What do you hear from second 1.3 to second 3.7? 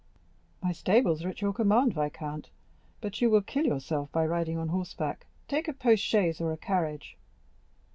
your command, viscount; but you will kill